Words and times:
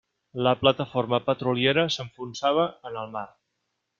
La 0.45 0.53
plataforma 0.61 1.19
petroliera 1.27 1.85
s'enfonsava 1.97 2.67
en 2.91 3.01
el 3.05 3.15
mar. 3.19 3.27